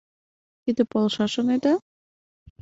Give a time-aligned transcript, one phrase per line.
[0.63, 1.73] —Тиде полша, шонеда?